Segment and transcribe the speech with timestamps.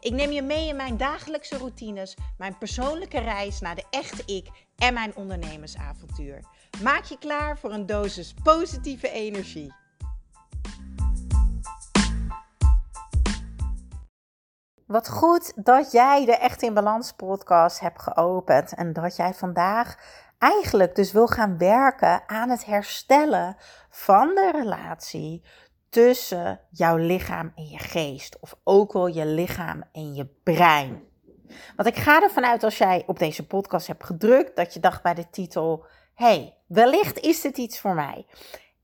[0.00, 4.48] Ik neem je mee in mijn dagelijkse routines, mijn persoonlijke reis naar de echte ik
[4.76, 6.44] en mijn ondernemersavontuur.
[6.82, 9.74] Maak je klaar voor een dosis positieve energie.
[14.86, 19.96] Wat goed dat jij de Echt in Balans podcast hebt geopend en dat jij vandaag
[20.38, 23.56] eigenlijk dus wil gaan werken aan het herstellen
[23.90, 25.44] van de relatie
[25.90, 28.38] tussen jouw lichaam en je geest.
[28.40, 31.02] Of ook wel je lichaam en je brein.
[31.76, 35.02] Want ik ga ervan uit als jij op deze podcast hebt gedrukt dat je dacht
[35.02, 38.26] bij de titel: hey, wellicht is dit iets voor mij.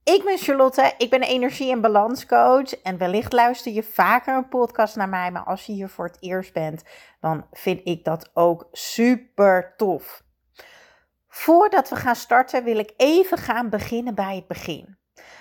[0.04, 4.96] Ik ben Charlotte, ik ben energie- en balanscoach en wellicht luister je vaker een podcast
[4.96, 6.82] naar mij, maar als je hier voor het eerst bent,
[7.20, 10.22] dan vind ik dat ook super tof.
[11.28, 14.93] Voordat we gaan starten wil ik even gaan beginnen bij het begin.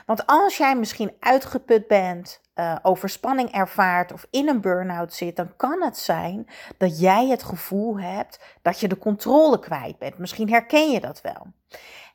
[0.05, 5.55] Want als jij misschien uitgeput bent, uh, overspanning ervaart of in een burn-out zit, dan
[5.55, 10.17] kan het zijn dat jij het gevoel hebt dat je de controle kwijt bent.
[10.17, 11.47] Misschien herken je dat wel.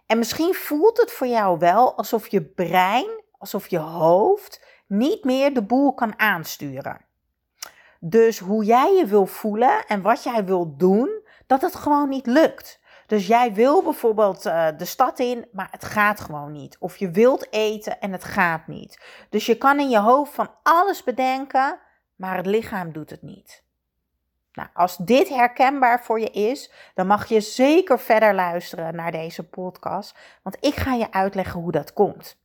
[0.07, 5.55] En misschien voelt het voor jou wel alsof je brein, alsof je hoofd niet meer
[5.55, 7.05] de boel kan aansturen.
[8.01, 12.27] Dus hoe jij je wil voelen en wat jij wil doen, dat het gewoon niet
[12.27, 12.81] lukt.
[13.09, 16.77] Dus jij wil bijvoorbeeld uh, de stad in, maar het gaat gewoon niet.
[16.79, 19.05] Of je wilt eten en het gaat niet.
[19.31, 21.79] Dus je kan in je hoofd van alles bedenken,
[22.17, 23.65] maar het lichaam doet het niet.
[24.53, 29.49] Nou, als dit herkenbaar voor je is, dan mag je zeker verder luisteren naar deze
[29.49, 32.37] podcast, want ik ga je uitleggen hoe dat komt.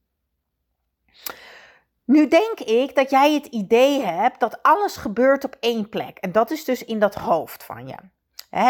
[2.06, 6.32] Nu denk ik dat jij het idee hebt dat alles gebeurt op één plek en
[6.32, 7.96] dat is dus in dat hoofd van je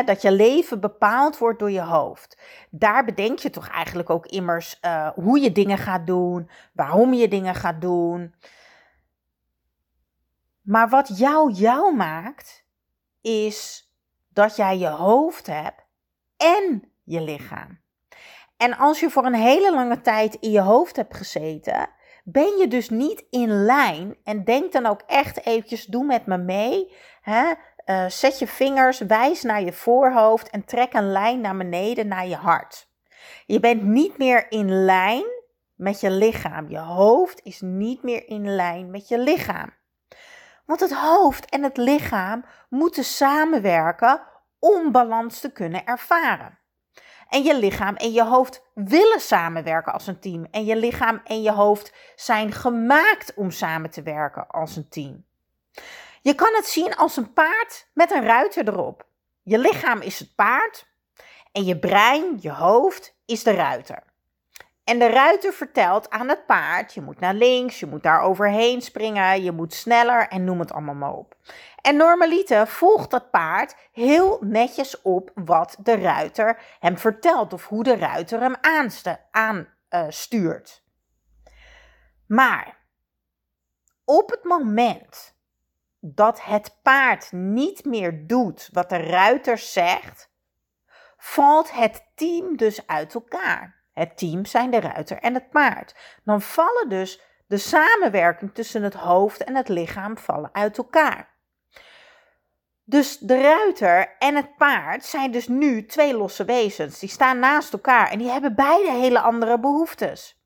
[0.06, 2.38] dat je leven bepaald wordt door je hoofd.
[2.70, 7.28] Daar bedenk je toch eigenlijk ook immers uh, hoe je dingen gaat doen, waarom je
[7.28, 8.36] dingen gaat doen.
[10.62, 12.66] Maar wat jou jou maakt,
[13.22, 13.92] is
[14.30, 15.82] dat jij je hoofd hebt
[16.38, 17.82] en je lichaam.
[18.58, 21.90] En als je voor een hele lange tijd in je hoofd hebt gezeten,
[22.24, 24.18] ben je dus niet in lijn.
[24.24, 26.94] En denk dan ook echt eventjes, doe met me mee.
[27.22, 27.54] Hè?
[27.86, 32.28] Uh, zet je vingers wijs naar je voorhoofd en trek een lijn naar beneden naar
[32.28, 32.88] je hart.
[33.46, 35.26] Je bent niet meer in lijn
[35.76, 36.70] met je lichaam.
[36.70, 39.70] Je hoofd is niet meer in lijn met je lichaam.
[40.66, 44.22] Want het hoofd en het lichaam moeten samenwerken
[44.60, 46.58] om balans te kunnen ervaren.
[47.30, 50.48] En je lichaam en je hoofd willen samenwerken als een team.
[50.52, 55.26] En je lichaam en je hoofd zijn gemaakt om samen te werken als een team.
[56.24, 59.06] Je kan het zien als een paard met een ruiter erop.
[59.42, 60.88] Je lichaam is het paard
[61.52, 64.04] en je brein, je hoofd, is de ruiter.
[64.84, 68.82] En de ruiter vertelt aan het paard: je moet naar links, je moet daar overheen
[68.82, 71.36] springen, je moet sneller en noem het allemaal maar op.
[71.82, 77.84] En normaliter volgt dat paard heel netjes op wat de ruiter hem vertelt of hoe
[77.84, 78.56] de ruiter hem
[79.90, 80.84] aanstuurt.
[82.28, 82.82] maar
[84.06, 85.34] op het moment
[86.06, 90.30] dat het paard niet meer doet wat de ruiter zegt,
[91.18, 93.82] valt het team dus uit elkaar.
[93.94, 95.96] Het team zijn de ruiter en het paard.
[96.24, 101.30] Dan vallen dus de samenwerking tussen het hoofd en het lichaam vallen uit elkaar.
[102.84, 107.00] Dus de ruiter en het paard zijn dus nu twee losse wezens.
[107.00, 110.42] Die staan naast elkaar en die hebben beide hele andere behoeftes.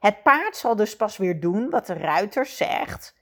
[0.00, 3.14] Het paard zal dus pas weer doen wat de ruiter zegt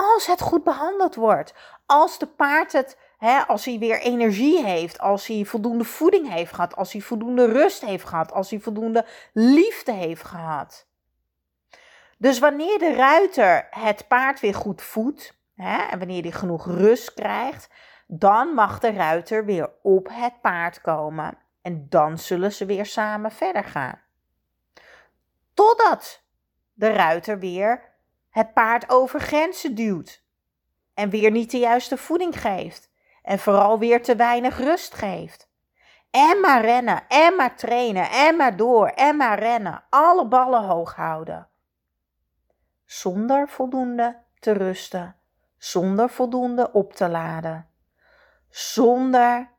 [0.00, 1.54] als het goed behandeld wordt.
[1.86, 6.54] Als de paard het, hè, als hij weer energie heeft, als hij voldoende voeding heeft
[6.54, 10.86] gehad, als hij voldoende rust heeft gehad, als hij voldoende liefde heeft gehad.
[12.18, 17.14] Dus wanneer de ruiter het paard weer goed voedt, hè, en wanneer hij genoeg rust
[17.14, 17.68] krijgt,
[18.06, 21.38] dan mag de ruiter weer op het paard komen.
[21.62, 24.00] En dan zullen ze weer samen verder gaan.
[25.54, 26.22] Totdat
[26.72, 27.89] de ruiter weer
[28.30, 30.24] het paard over grenzen duwt
[30.94, 32.90] en weer niet de juiste voeding geeft
[33.22, 35.48] en vooral weer te weinig rust geeft.
[36.10, 40.94] En maar rennen, en maar trainen, en maar door, en maar rennen, alle ballen hoog
[40.94, 41.48] houden.
[42.84, 45.16] Zonder voldoende te rusten,
[45.56, 47.68] zonder voldoende op te laden.
[48.48, 49.50] Zonder,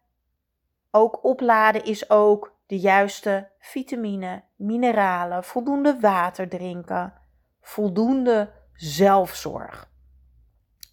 [0.91, 7.13] ook opladen is ook de juiste vitamine, mineralen, voldoende water drinken,
[7.61, 9.89] voldoende zelfzorg.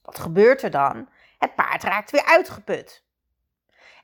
[0.02, 1.08] Wat gebeurt er dan?
[1.38, 3.04] Het paard raakt weer uitgeput.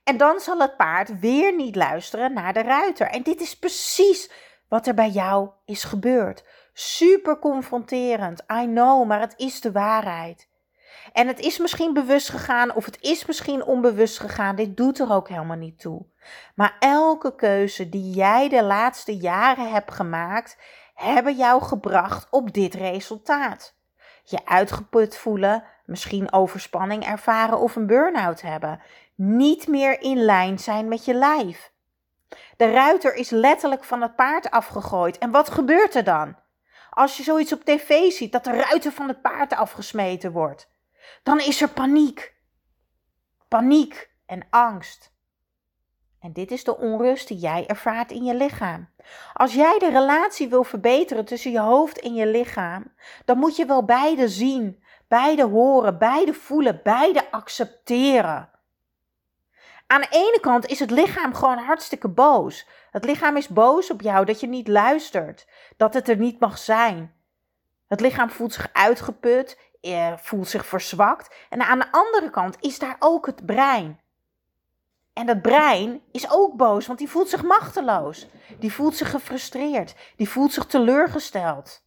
[0.04, 3.06] En dan zal het paard weer niet luisteren naar de ruiter.
[3.06, 4.30] En dit is precies
[4.68, 6.44] wat er bij jou is gebeurd.
[6.72, 10.48] Super confronterend, I know, maar het is de waarheid.
[11.12, 14.56] En het is misschien bewust gegaan of het is misschien onbewust gegaan.
[14.56, 16.06] Dit doet er ook helemaal niet toe.
[16.54, 20.56] Maar elke keuze die jij de laatste jaren hebt gemaakt,
[20.94, 23.74] hebben jou gebracht op dit resultaat.
[24.24, 28.80] Je uitgeput voelen, misschien overspanning ervaren of een burn-out hebben.
[29.14, 31.72] Niet meer in lijn zijn met je lijf.
[32.56, 35.18] De ruiter is letterlijk van het paard afgegooid.
[35.18, 36.36] En wat gebeurt er dan?
[36.90, 40.70] Als je zoiets op tv ziet dat de ruiter van het paard afgesmeten wordt,
[41.22, 42.34] dan is er paniek.
[43.48, 45.12] Paniek en angst.
[46.20, 48.88] En dit is de onrust die jij ervaart in je lichaam.
[49.32, 52.92] Als jij de relatie wil verbeteren tussen je hoofd en je lichaam,
[53.24, 58.48] dan moet je wel beide zien, beide horen, beide voelen, beide accepteren.
[59.86, 62.66] Aan de ene kant is het lichaam gewoon hartstikke boos.
[62.90, 65.46] Het lichaam is boos op jou dat je niet luistert,
[65.76, 67.14] dat het er niet mag zijn.
[67.88, 71.34] Het lichaam voelt zich uitgeput, eh, voelt zich verzwakt.
[71.48, 74.00] En aan de andere kant is daar ook het brein.
[75.14, 78.26] En dat brein is ook boos, want die voelt zich machteloos.
[78.58, 79.94] Die voelt zich gefrustreerd.
[80.16, 81.82] Die voelt zich teleurgesteld.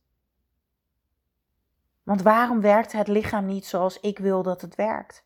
[2.04, 5.26] Want waarom werkt het lichaam niet zoals ik wil dat het werkt?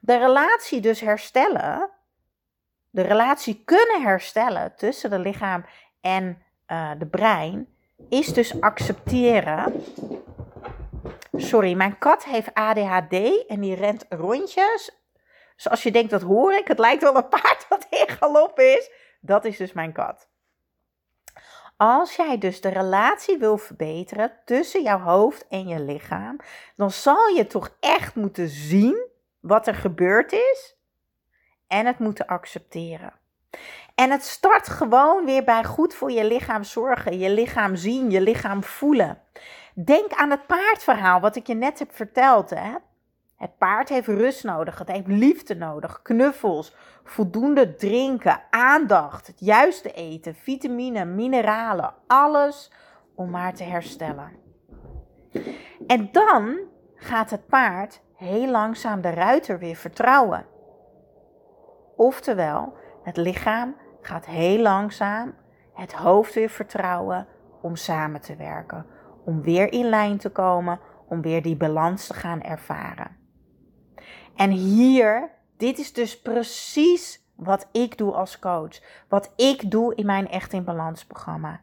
[0.00, 1.90] De relatie dus herstellen,
[2.90, 5.64] de relatie kunnen herstellen tussen het lichaam
[6.00, 7.68] en uh, de brein,
[8.08, 9.84] is dus accepteren.
[11.32, 14.98] Sorry, mijn kat heeft ADHD en die rent rondjes
[15.58, 18.58] dus als je denkt, dat hoor ik, het lijkt wel een paard dat in galop
[18.58, 18.90] is.
[19.20, 20.28] Dat is dus mijn kat.
[21.76, 26.36] Als jij dus de relatie wil verbeteren tussen jouw hoofd en je lichaam,
[26.76, 29.06] dan zal je toch echt moeten zien
[29.40, 30.76] wat er gebeurd is
[31.66, 33.12] en het moeten accepteren.
[33.94, 38.20] En het start gewoon weer bij goed voor je lichaam zorgen, je lichaam zien, je
[38.20, 39.22] lichaam voelen.
[39.74, 42.50] Denk aan het paardverhaal wat ik je net heb verteld.
[42.50, 42.74] Hè?
[43.38, 49.92] Het paard heeft rust nodig, het heeft liefde nodig, knuffels, voldoende drinken, aandacht, het juiste
[49.92, 52.72] eten, vitamine, mineralen, alles
[53.14, 54.32] om maar te herstellen.
[55.86, 56.58] En dan
[56.94, 60.46] gaat het paard heel langzaam de ruiter weer vertrouwen.
[61.96, 65.34] Oftewel, het lichaam gaat heel langzaam
[65.74, 67.26] het hoofd weer vertrouwen
[67.60, 68.86] om samen te werken,
[69.24, 73.27] om weer in lijn te komen, om weer die balans te gaan ervaren.
[74.36, 78.80] En hier, dit is dus precies wat ik doe als coach.
[79.08, 81.60] Wat ik doe in mijn Echt in Balans programma.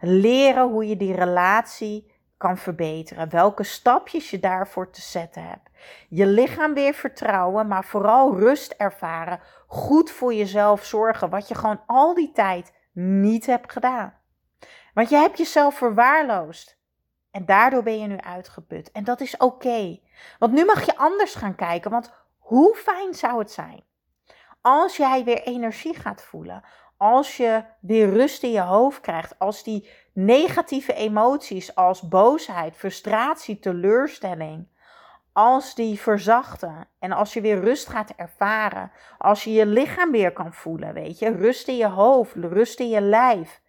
[0.00, 3.30] Leren hoe je die relatie kan verbeteren.
[3.30, 5.70] Welke stapjes je daarvoor te zetten hebt.
[6.08, 9.40] Je lichaam weer vertrouwen, maar vooral rust ervaren.
[9.66, 14.14] Goed voor jezelf zorgen, wat je gewoon al die tijd niet hebt gedaan.
[14.94, 16.79] Want je hebt jezelf verwaarloosd.
[17.30, 18.92] En daardoor ben je nu uitgeput.
[18.92, 20.00] En dat is oké.
[20.38, 21.90] Want nu mag je anders gaan kijken.
[21.90, 23.84] Want hoe fijn zou het zijn
[24.60, 26.62] als jij weer energie gaat voelen?
[26.96, 29.38] Als je weer rust in je hoofd krijgt.
[29.38, 34.68] Als die negatieve emoties als boosheid, frustratie, teleurstelling.
[35.32, 40.32] Als die verzachten en als je weer rust gaat ervaren, als je je lichaam weer
[40.32, 43.60] kan voelen, weet je, rust in je hoofd, rust in je lijf,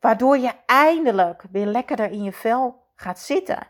[0.00, 3.66] waardoor je eindelijk weer lekkerder in je vel gaat zitten.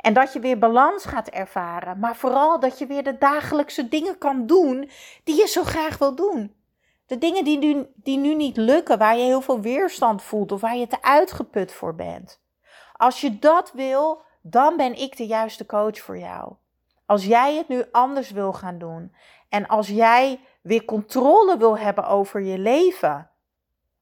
[0.00, 1.98] En dat je weer balans gaat ervaren.
[1.98, 4.90] Maar vooral dat je weer de dagelijkse dingen kan doen
[5.24, 6.54] die je zo graag wil doen.
[7.06, 10.60] De dingen die nu, die nu niet lukken, waar je heel veel weerstand voelt of
[10.60, 12.40] waar je te uitgeput voor bent.
[12.92, 16.52] Als je dat wil, dan ben ik de juiste coach voor jou.
[17.06, 19.14] Als jij het nu anders wil gaan doen
[19.48, 23.30] en als jij weer controle wil hebben over je leven,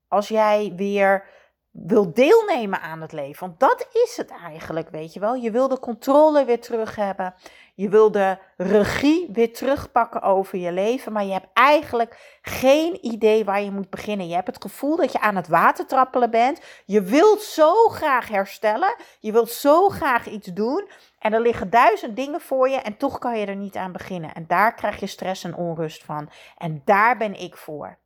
[0.08, 1.24] als jij weer
[1.70, 3.46] wil deelnemen aan het leven.
[3.46, 5.34] Want dat is het eigenlijk, weet je wel.
[5.34, 7.34] Je wil de controle weer terug hebben.
[7.74, 11.12] Je wil de regie weer terugpakken over je leven.
[11.12, 14.28] Maar je hebt eigenlijk geen idee waar je moet beginnen.
[14.28, 16.60] Je hebt het gevoel dat je aan het watertrappelen bent.
[16.84, 18.94] Je wilt zo graag herstellen.
[19.20, 20.88] Je wilt zo graag iets doen.
[21.18, 24.34] En er liggen duizend dingen voor je en toch kan je er niet aan beginnen.
[24.34, 26.30] En daar krijg je stress en onrust van.
[26.58, 27.98] En daar ben ik voor.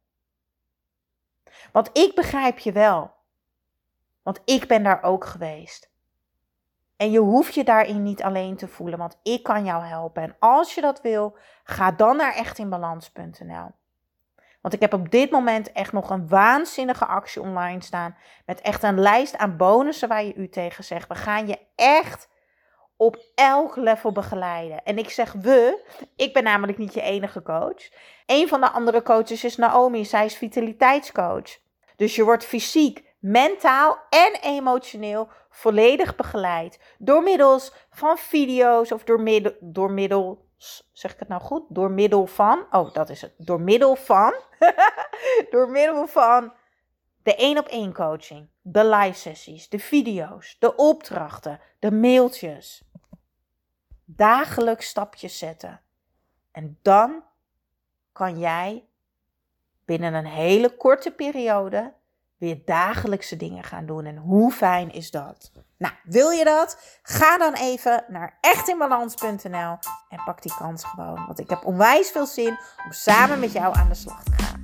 [1.73, 3.15] Want ik begrijp je wel.
[4.25, 5.93] Want ik ben daar ook geweest.
[6.97, 10.23] En je hoeft je daarin niet alleen te voelen, want ik kan jou helpen.
[10.23, 13.71] En als je dat wil, ga dan naar echtinbalans.nl.
[14.61, 18.17] Want ik heb op dit moment echt nog een waanzinnige actie online staan.
[18.47, 21.09] Met echt een lijst aan bonussen waar je u tegen zegt.
[21.09, 22.29] We gaan je echt
[22.97, 24.85] op elk level begeleiden.
[24.85, 25.85] En ik zeg we,
[26.17, 27.91] ik ben namelijk niet je enige coach.
[28.27, 31.59] Een van de andere coaches is Naomi, zij is vitaliteitscoach.
[31.97, 36.79] Dus je wordt fysiek, mentaal en emotioneel volledig begeleid.
[36.99, 40.49] Door middels van video's of door middel, door middel
[40.93, 41.63] zeg ik het nou goed?
[41.69, 44.35] Door middel van, oh dat is het, door middel van,
[45.51, 46.53] door middel van
[47.23, 52.83] de één op één coaching, de live sessies, de video's, de opdrachten, de mailtjes.
[54.05, 55.81] Dagelijks stapjes zetten.
[56.51, 57.25] En dan
[58.13, 58.85] kan jij
[59.85, 61.95] binnen een hele korte periode
[62.45, 64.05] weer dagelijkse dingen gaan doen.
[64.05, 65.53] En hoe fijn is dat?
[65.79, 66.99] Nou, wil je dat?
[67.03, 71.27] Ga dan even naar echtinbalans.nl en pak die kans gewoon.
[71.27, 74.64] Want ik heb onwijs veel zin om samen met jou aan de slag te gaan.